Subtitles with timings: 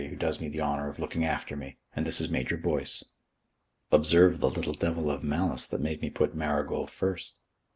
[0.09, 1.77] who does me the honour of looking after me.
[1.95, 3.05] And this is Major Boyce."
[3.91, 7.35] Observe the little devil of malice that made me put Marigold first.